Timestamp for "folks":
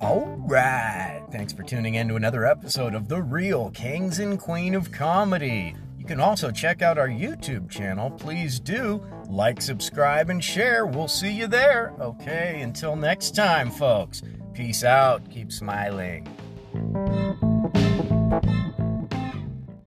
13.70-14.22